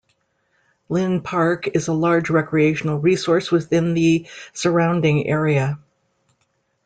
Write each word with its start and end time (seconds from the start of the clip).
Linn 0.89 1.21
Park 1.21 1.67
is 1.75 1.87
a 1.87 1.93
large 1.93 2.31
recreational 2.31 2.97
resource 2.97 3.51
within 3.51 3.93
the 3.93 4.25
surrounding 4.51 5.27
area. 5.27 5.77